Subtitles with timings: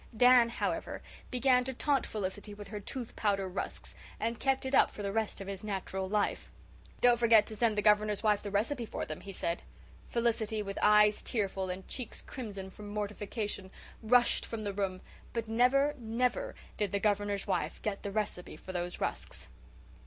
[0.17, 4.89] Dan, however, began to taunt Felicity with her tooth powder rusks, and kept it up
[4.89, 6.49] for the rest of his natural life.
[7.01, 9.61] "Don't forget to send the Governor's wife the recipe for them," he said.
[10.09, 13.69] Felicity, with eyes tearful and cheeks crimson from mortification,
[14.01, 15.01] rushed from the room,
[15.33, 19.49] but never, never did the Governor's wife get the recipe for those rusks.